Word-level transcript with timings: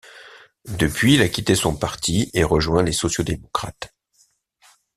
Depuis, 0.79 1.13
il 1.13 1.21
a 1.21 1.29
quitté 1.29 1.53
son 1.53 1.75
parti 1.77 2.31
et 2.33 2.43
rejoint 2.43 2.81
les 2.81 2.91
Sociaux-démocrates. 2.91 3.93